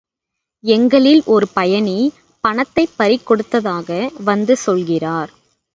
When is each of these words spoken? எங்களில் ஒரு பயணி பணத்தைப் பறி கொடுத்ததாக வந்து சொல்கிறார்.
எங்களில் 0.63 1.21
ஒரு 1.25 1.47
பயணி 1.53 1.97
பணத்தைப் 2.43 2.93
பறி 2.95 3.17
கொடுத்ததாக 3.17 4.11
வந்து 4.23 4.55
சொல்கிறார். 4.57 5.31